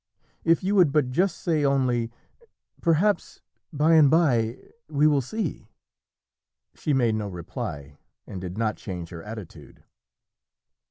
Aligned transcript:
If 0.43 0.63
you 0.63 0.73
would 0.73 0.91
but 0.91 1.11
just 1.11 1.37
say 1.37 1.63
only, 1.63 2.09
'Perhaps 2.81 3.41
by 3.71 3.93
and 3.93 4.09
by 4.09 4.57
we 4.89 5.05
will 5.05 5.21
see.'" 5.21 5.67
She 6.73 6.91
made 6.91 7.13
no 7.13 7.27
reply, 7.27 7.99
and 8.25 8.41
did 8.41 8.57
not 8.57 8.77
change 8.77 9.09
her 9.09 9.21
attitude. 9.21 9.83